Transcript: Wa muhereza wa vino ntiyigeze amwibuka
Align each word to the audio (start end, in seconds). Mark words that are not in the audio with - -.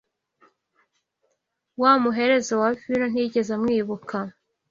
Wa 1.81 1.91
muhereza 2.01 2.53
wa 2.61 2.69
vino 2.79 3.05
ntiyigeze 3.09 3.51
amwibuka 3.57 4.17